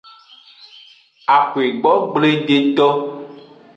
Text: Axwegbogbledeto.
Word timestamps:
Axwegbogbledeto. 1.35 2.87